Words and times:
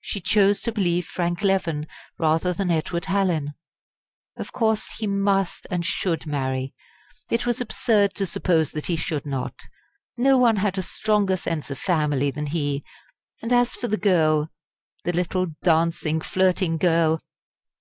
She 0.00 0.20
chose 0.20 0.60
to 0.60 0.70
believe 0.70 1.04
Frank 1.04 1.42
Leven, 1.42 1.88
rather 2.16 2.52
than 2.52 2.70
Edward 2.70 3.06
Hallin. 3.06 3.54
Of 4.36 4.52
course 4.52 4.86
he 4.98 5.08
must 5.08 5.66
and 5.68 5.84
should 5.84 6.26
marry! 6.28 6.72
It 7.28 7.44
was 7.44 7.60
absurd 7.60 8.14
to 8.14 8.24
suppose 8.24 8.70
that 8.70 8.86
he 8.86 8.94
should 8.94 9.26
not. 9.26 9.62
No 10.16 10.38
one 10.38 10.58
had 10.58 10.78
a 10.78 10.82
stronger 10.82 11.36
sense 11.36 11.72
of 11.72 11.78
family 11.80 12.30
than 12.30 12.46
he. 12.46 12.84
And 13.42 13.52
as 13.52 13.74
for 13.74 13.88
the 13.88 13.96
girl 13.96 14.48
the 15.02 15.12
little 15.12 15.46
dancing, 15.64 16.20
flirting 16.20 16.76
girl! 16.78 17.20